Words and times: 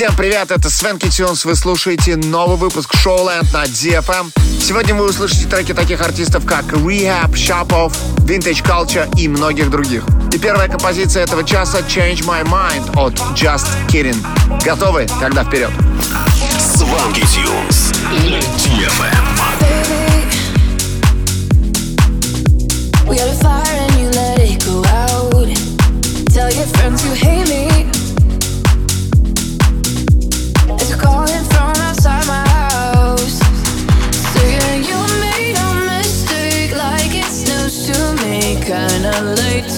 Всем 0.00 0.16
привет, 0.16 0.50
это 0.50 0.70
Свенки 0.70 1.10
Тюнс, 1.10 1.44
вы 1.44 1.54
слушаете 1.54 2.16
новый 2.16 2.56
выпуск 2.56 2.94
Showland 2.94 3.52
на 3.52 3.64
DFM. 3.64 4.32
Сегодня 4.58 4.94
вы 4.94 5.04
услышите 5.04 5.46
треки 5.46 5.74
таких 5.74 6.00
артистов, 6.00 6.46
как 6.46 6.64
Rehab, 6.72 7.32
Shop 7.32 7.68
Off, 7.68 7.92
Vintage 8.24 8.64
Culture 8.64 9.06
и 9.18 9.28
многих 9.28 9.68
других. 9.68 10.02
И 10.32 10.38
первая 10.38 10.68
композиция 10.68 11.24
этого 11.24 11.44
часа 11.44 11.80
Change 11.80 12.24
My 12.24 12.42
Mind 12.44 12.98
от 12.98 13.12
Just 13.38 13.66
Kidding. 13.88 14.16
Готовы? 14.64 15.06
Тогда 15.20 15.44
вперед. 15.44 15.70
Сванки 16.58 17.20
Тюнс 17.20 17.92
на 18.10 18.38
DFM. 18.56 19.20
We 23.06 23.16
got 23.16 23.28
a 23.28 23.34
fire 23.34 23.66
and 23.66 24.00
you 24.00 24.08
let 24.12 24.38
it 24.38 24.64
go 24.64 24.82
out. 24.86 25.46
Tell 26.32 26.50
your 26.50 26.66
friends 26.78 27.04
you 27.04 27.12
hate 27.12 27.46
me. 27.48 27.49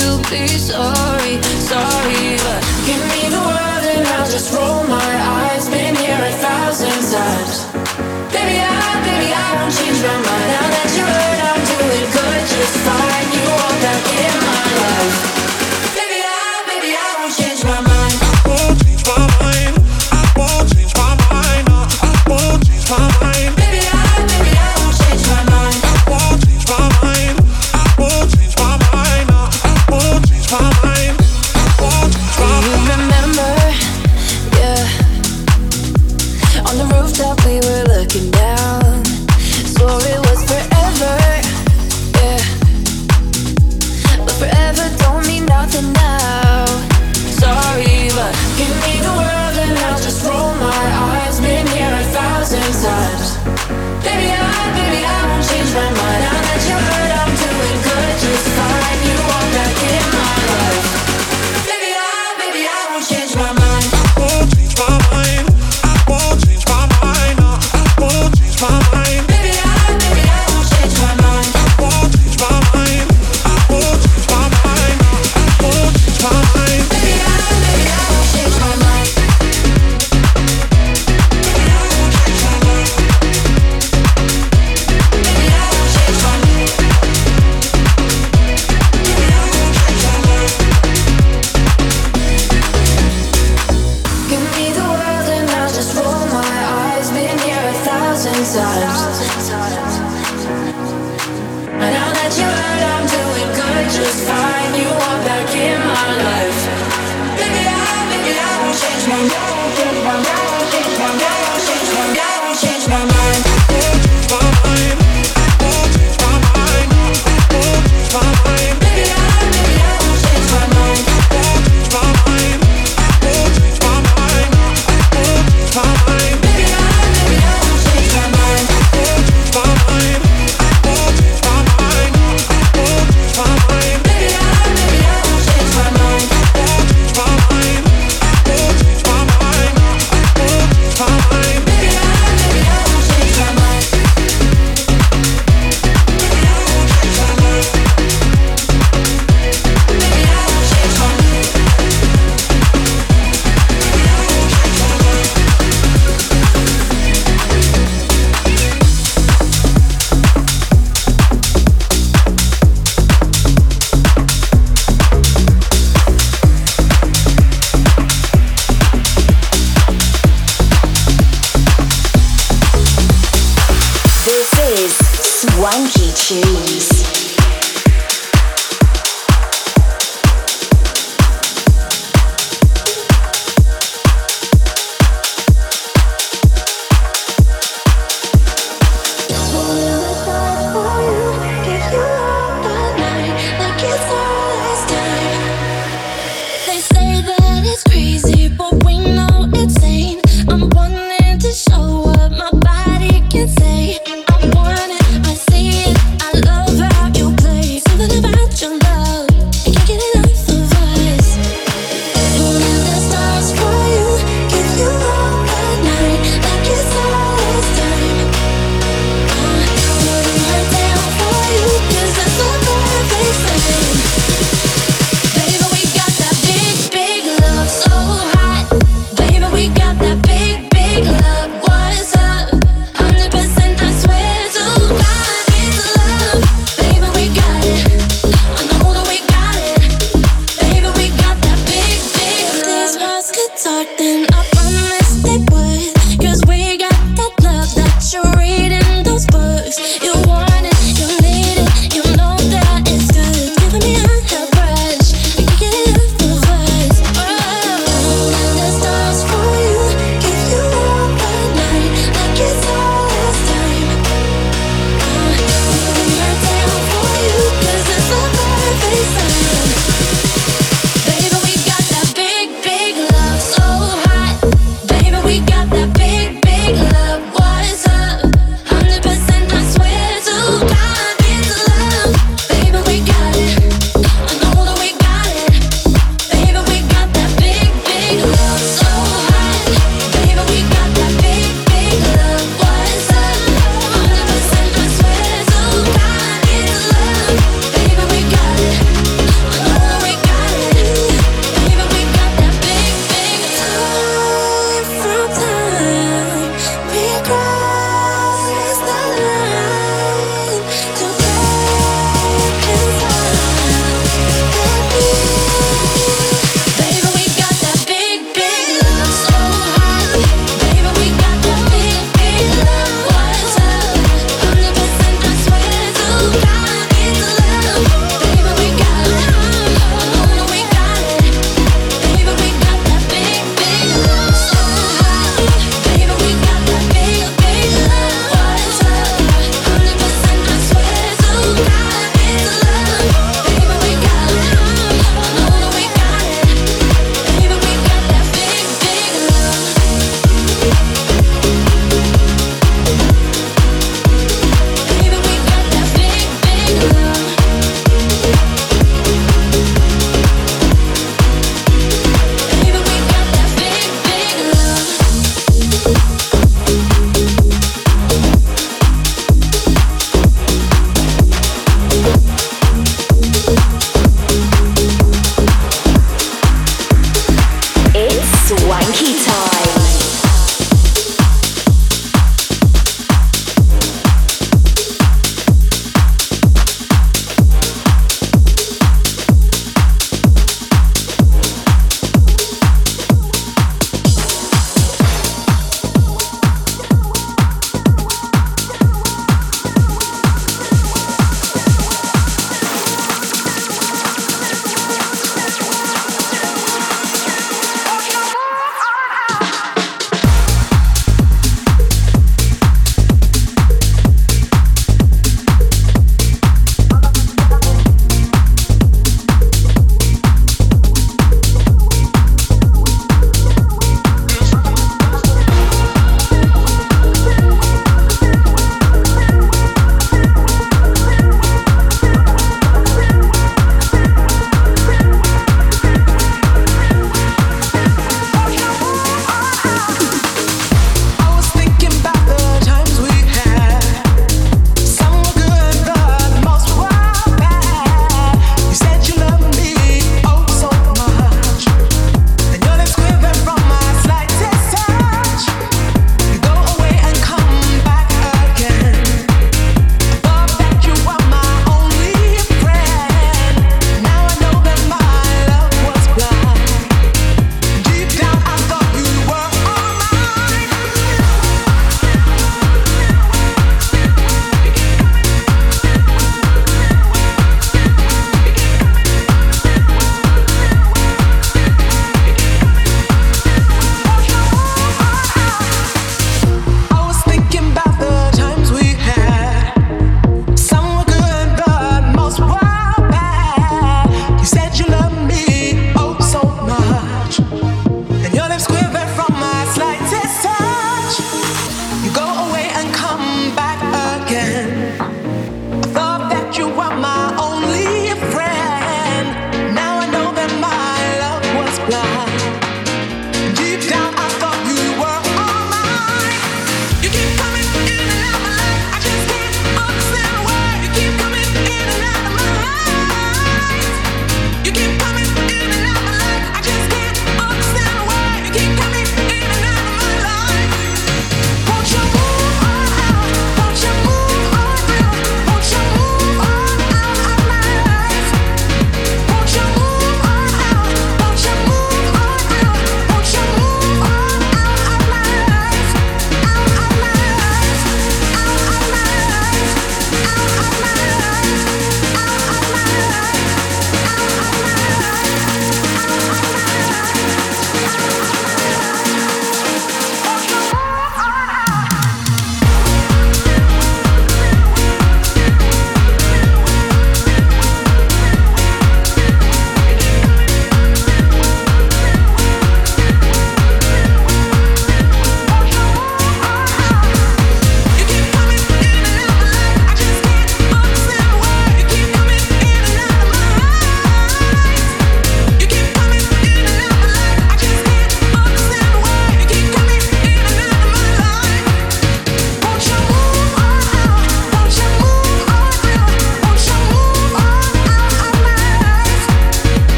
To 0.00 0.18
be 0.30 0.46
sorry, 0.48 1.40
sorry 1.72 2.36
But 2.44 2.60
give 2.86 3.02
me 3.12 3.22
the 3.30 3.42
world 3.48 3.84
and 3.94 4.06
I'll 4.06 4.30
just 4.30 4.52
roll 4.54 4.84
my 4.84 5.12
eyes 5.40 5.55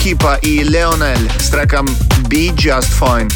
Зукипа 0.00 0.38
и 0.40 0.62
Леонель 0.62 1.30
с 1.38 1.50
треком 1.50 1.84
Be 2.30 2.50
Just 2.54 2.88
Fine. 2.98 3.30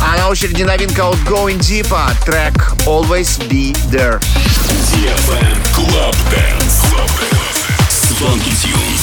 А 0.00 0.16
на 0.16 0.30
очереди 0.30 0.62
новинка 0.62 1.10
от 1.10 1.16
Going 1.28 1.58
Deeper, 1.58 2.10
трек 2.24 2.54
Always 2.86 3.38
Be 3.50 3.76
There. 3.90 4.18
DFM 4.94 5.58
Club 5.74 6.16
Dance. 6.30 6.86
Club 6.88 7.10
Dance. 7.20 7.66
Swanky 7.90 8.50
Tunes. 8.62 8.95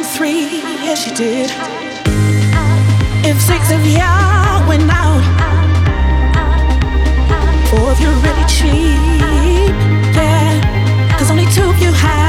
from 0.00 0.16
three, 0.16 0.60
yeah 0.84 0.94
she 0.94 1.10
did. 1.14 1.50
If 3.24 3.40
six 3.40 3.70
of 3.70 3.84
y'all 3.86 4.66
went 4.68 4.88
out, 4.90 5.24
or 7.74 7.92
if 7.92 8.00
you 8.00 8.08
really 8.08 8.46
cheap, 8.46 9.72
yeah, 10.14 11.16
cause 11.18 11.30
only 11.30 11.46
two 11.46 11.68
of 11.68 11.78
you 11.82 11.92
had. 11.92 12.19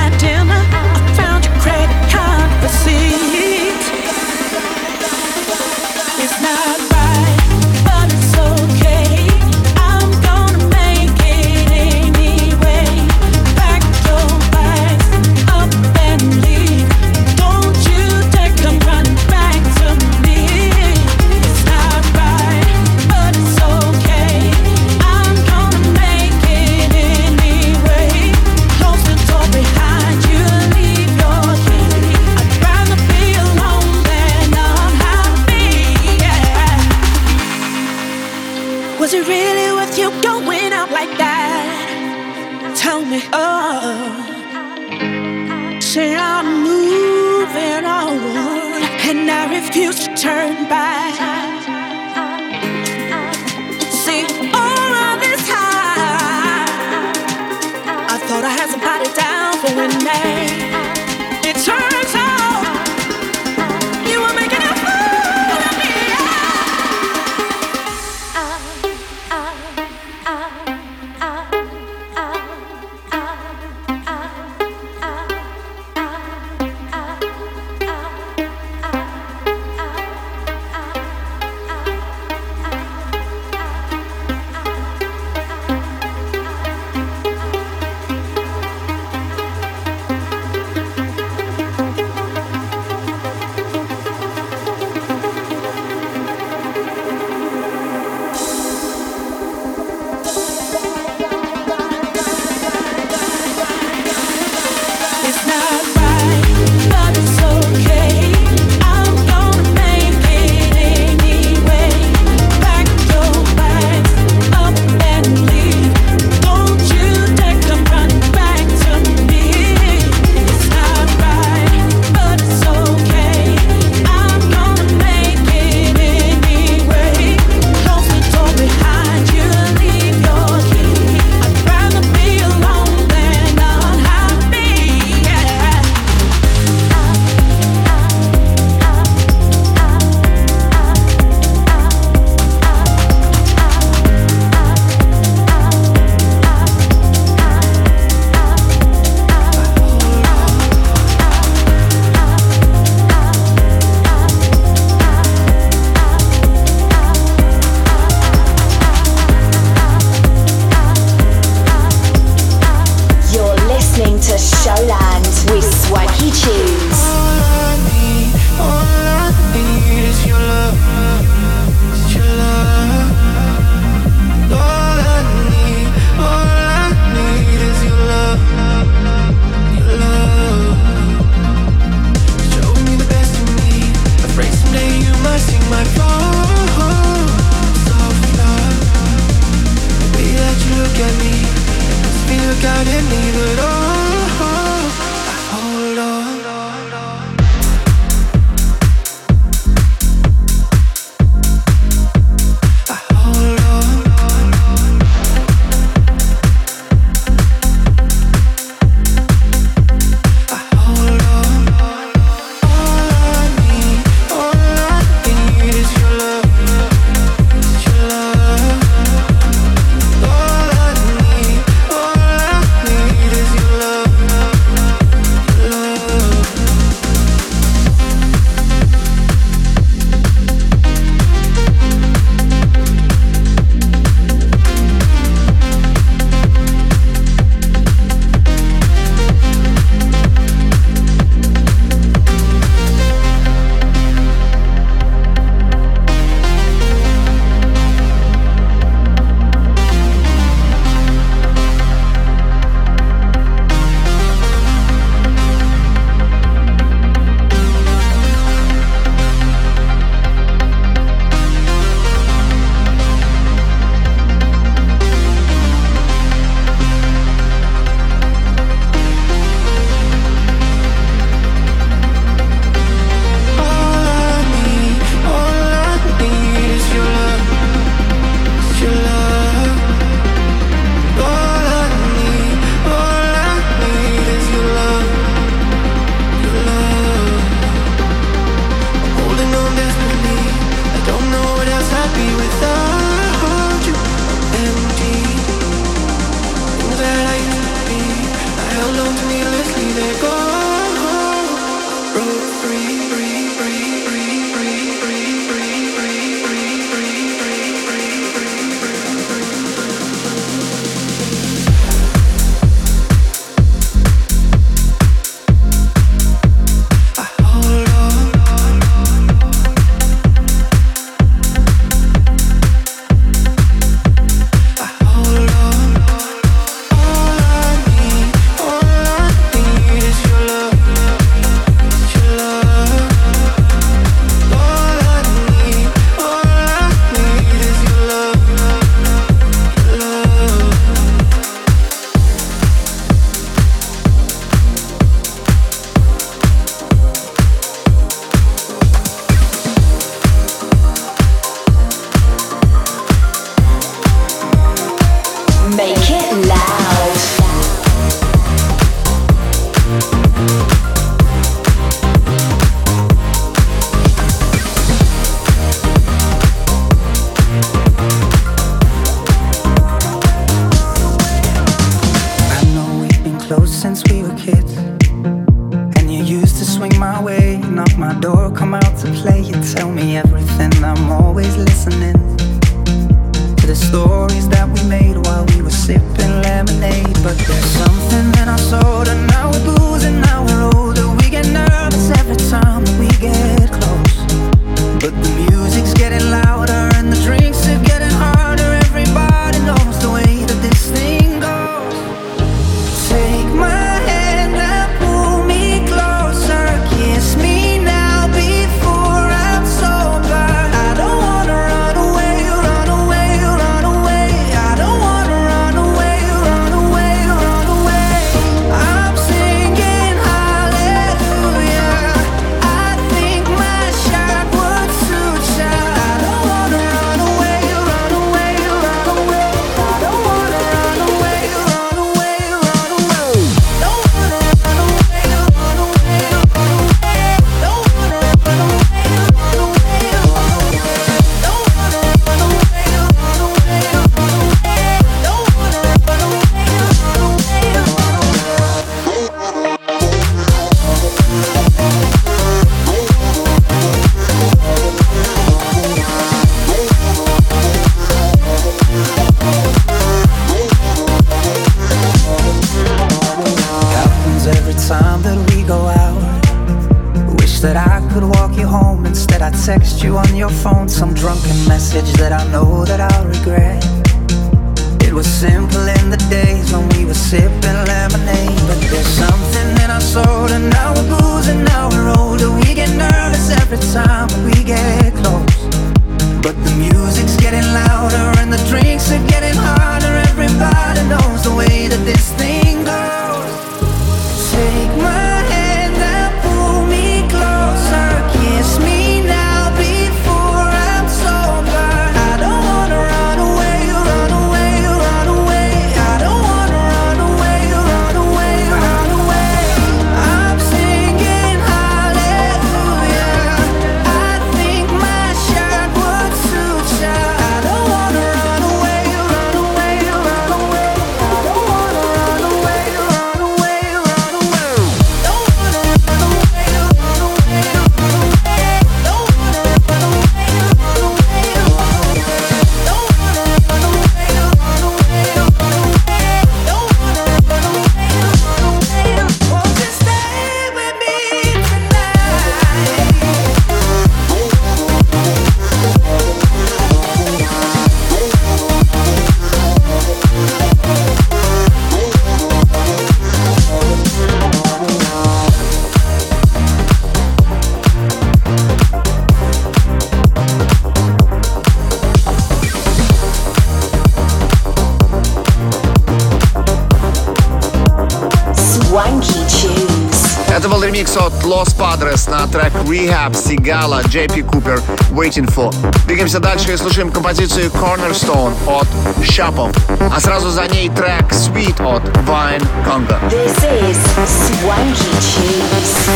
Rehab, 572.91 573.34
Sigala, 573.34 574.04
JP 574.04 574.43
Cooper, 574.51 574.77
Waiting 575.12 575.47
For. 575.47 575.73
Двигаемся 576.08 576.39
дальше 576.39 576.73
и 576.73 576.77
слушаем 576.77 577.10
композицию 577.10 577.69
Cornerstone 577.69 578.54
от 578.67 578.86
Шапов, 579.25 579.71
а 580.13 580.19
сразу 580.19 580.49
за 580.49 580.67
ней 580.67 580.89
трек 580.89 581.32
Sweet 581.32 581.82
от 581.82 582.04
Vine 582.27 582.67
Conga. 582.86 583.17
This 583.30 583.63
is 583.63 583.97
Swanky 584.27 585.13
Cheese. 585.21 586.12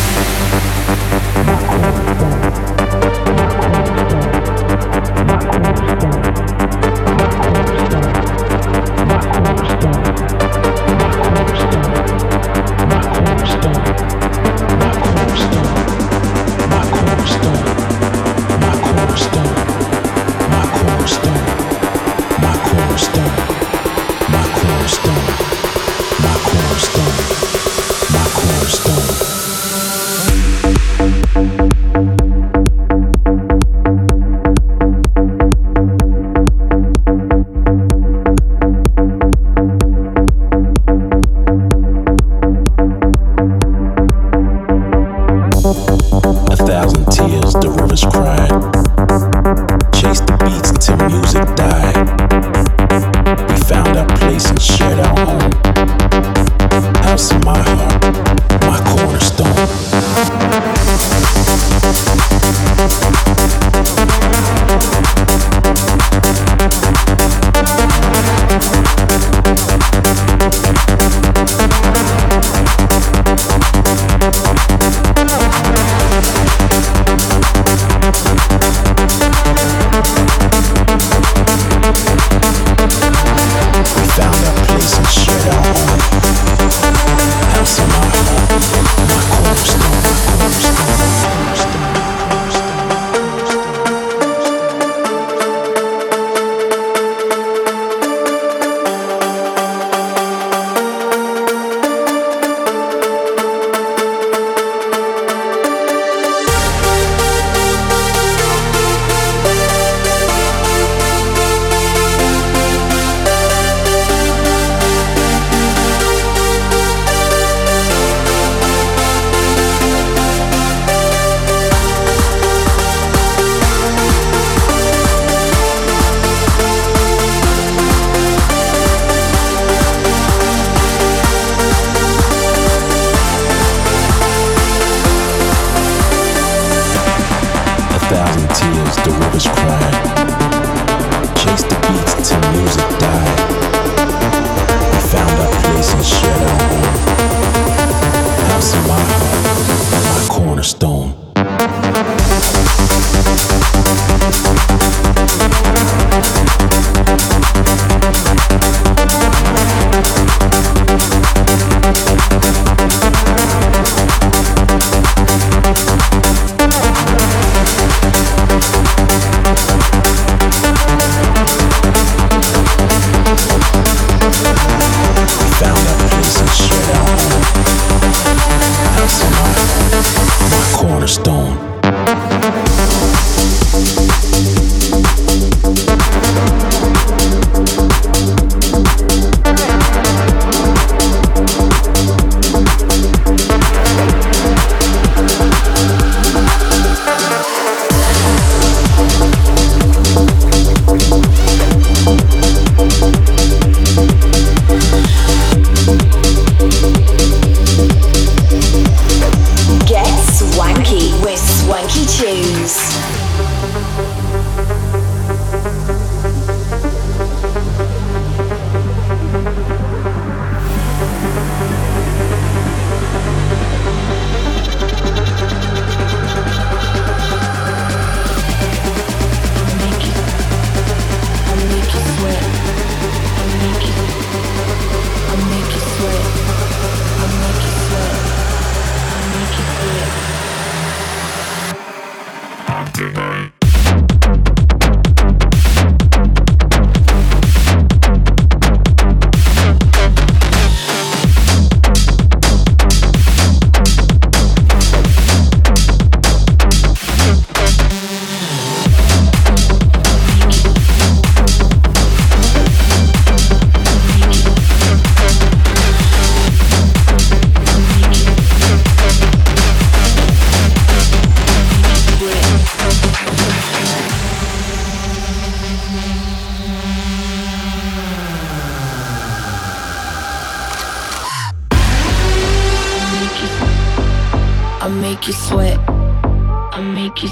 make 287.06 287.22
you, 287.22 287.28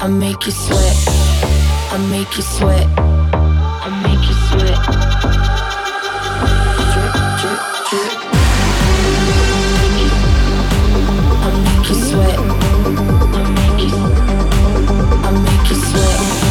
I 0.00 0.06
make 0.06 0.44
you 0.44 0.52
sweat. 0.52 0.96
I 1.92 1.98
make 2.10 2.36
you 2.36 2.42
sweat. 2.42 2.86
I 2.98 3.88
make 4.02 4.28
you 4.28 4.34
sweat. 4.34 4.78
I 11.40 11.50
make 11.64 11.88
you 11.88 11.96
sweat. 11.96 12.38
I 15.24 15.30
make 15.46 15.70
you 15.70 15.76
sweat. 15.76 16.43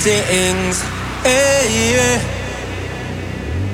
I. 0.00 0.82
Hey, 1.22 1.64
eh, 1.64 1.92
yeah. 1.94 2.18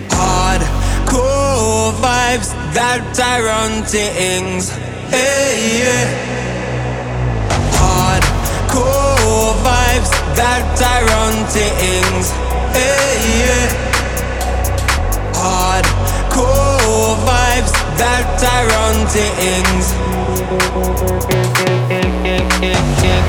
Hardcore 0.08 1.92
vibes 2.02 2.50
that 2.74 3.00
run 3.44 3.84
things. 3.84 4.70
Hey, 5.10 5.80
yeah. 5.80 6.06
Hardcore 7.78 9.54
vibes 9.66 10.10
that 10.36 10.80
run 11.10 11.36
things. 11.54 12.26
Hey, 12.76 13.16
yeah. 13.42 13.68
Hardcore 15.42 17.16
vibes 17.28 17.72
that 17.98 18.42
run 18.72 18.96
things. 19.16 19.86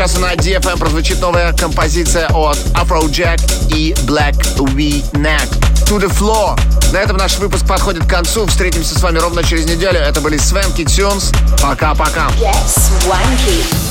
часа 0.00 0.18
на 0.18 0.32
DFM 0.34 0.78
прозвучит 0.78 1.20
новая 1.20 1.52
композиция 1.52 2.26
от 2.28 2.56
Afrojack 2.72 3.38
и 3.68 3.92
Black 4.06 4.34
V 4.56 5.02
Neck. 5.12 5.46
To 5.90 6.00
the 6.00 6.10
Floor. 6.10 6.58
На 6.90 6.96
этом 7.02 7.18
наш 7.18 7.36
выпуск 7.36 7.66
подходит 7.66 8.06
к 8.06 8.08
концу. 8.08 8.46
Встретимся 8.46 8.98
с 8.98 9.02
вами 9.02 9.18
ровно 9.18 9.44
через 9.44 9.66
неделю. 9.66 9.98
Это 9.98 10.22
были 10.22 10.38
Свенки 10.38 10.86
Тюнс. 10.86 11.32
Пока-пока. 11.60 12.28
Get. 12.40 13.89